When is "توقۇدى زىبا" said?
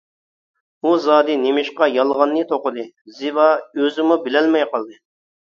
2.53-3.47